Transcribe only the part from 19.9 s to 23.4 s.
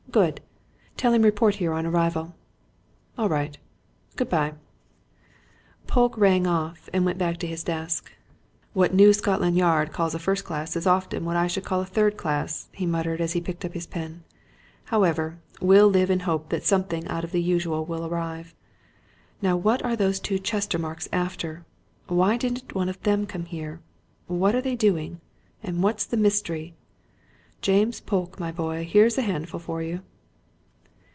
those two Chestermarkes after? Why didn't one of them